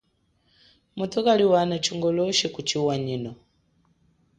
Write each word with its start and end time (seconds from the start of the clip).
Muthu 0.97 1.19
kaliwana 1.25 1.75
ku 1.77 1.83
chingoloshi 1.85 2.45
kuchiwanyino. 2.53 3.31